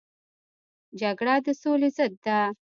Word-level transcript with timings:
جګړه 0.99 1.35
د 1.45 1.47
سولې 1.61 1.89
ضد 1.97 2.13
ده 2.25 2.39